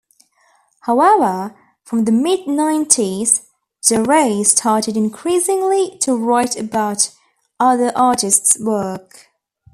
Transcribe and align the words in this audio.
However, 0.79 1.55
from 1.83 2.05
the 2.05 2.11
mid-nineties 2.11 3.45
Jaray 3.83 4.43
started 4.47 4.97
increasingly 4.97 5.95
to 5.99 6.17
write 6.17 6.55
about 6.55 7.11
other 7.59 7.91
artists' 7.95 8.59
work. 8.59 9.27